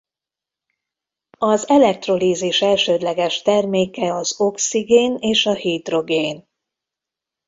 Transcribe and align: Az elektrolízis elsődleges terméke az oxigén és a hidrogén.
Az 1.37 1.69
elektrolízis 1.69 2.61
elsődleges 2.61 3.41
terméke 3.41 4.13
az 4.13 4.39
oxigén 4.39 5.17
és 5.19 5.45
a 5.45 5.53
hidrogén. 5.53 6.47